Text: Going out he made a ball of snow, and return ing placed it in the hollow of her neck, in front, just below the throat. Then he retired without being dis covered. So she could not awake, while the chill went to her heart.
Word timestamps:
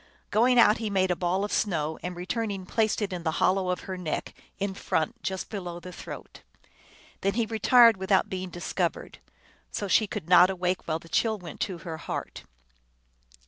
Going 0.31 0.57
out 0.57 0.79
he 0.79 0.89
made 0.89 1.11
a 1.11 1.15
ball 1.15 1.43
of 1.45 1.51
snow, 1.51 1.99
and 2.01 2.15
return 2.15 2.49
ing 2.49 2.65
placed 2.65 3.03
it 3.03 3.13
in 3.13 3.21
the 3.21 3.33
hollow 3.37 3.69
of 3.69 3.81
her 3.81 3.99
neck, 3.99 4.33
in 4.57 4.73
front, 4.73 5.21
just 5.21 5.51
below 5.51 5.79
the 5.79 5.91
throat. 5.93 6.41
Then 7.21 7.35
he 7.35 7.45
retired 7.45 7.97
without 7.97 8.27
being 8.27 8.49
dis 8.49 8.73
covered. 8.73 9.19
So 9.69 9.87
she 9.87 10.07
could 10.07 10.27
not 10.27 10.49
awake, 10.49 10.87
while 10.87 10.97
the 10.97 11.07
chill 11.07 11.37
went 11.37 11.59
to 11.59 11.77
her 11.85 11.97
heart. 11.97 12.45